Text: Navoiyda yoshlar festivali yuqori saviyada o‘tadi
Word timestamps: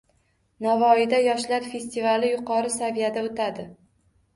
Navoiyda 0.65 1.21
yoshlar 1.27 1.69
festivali 1.75 2.35
yuqori 2.35 2.77
saviyada 2.81 3.31
o‘tadi 3.33 3.73